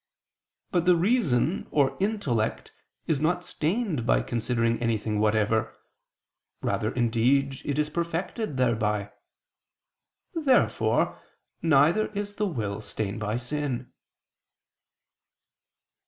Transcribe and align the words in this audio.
But 0.71 0.85
the 0.87 0.95
reason 0.95 1.67
or 1.69 1.95
intellect 1.99 2.71
is 3.05 3.19
not 3.21 3.43
stained 3.43 4.03
by 4.03 4.23
considering 4.23 4.81
anything 4.81 5.19
whatever; 5.19 5.77
rather 6.63 6.91
indeed 6.91 7.61
is 7.63 7.87
it 7.87 7.93
perfected 7.93 8.57
thereby. 8.57 9.11
Therefore 10.33 11.21
neither 11.61 12.07
is 12.13 12.33
the 12.33 12.47
will 12.47 12.81
stained 12.81 13.19
by 13.19 13.35
sin. 13.37 13.93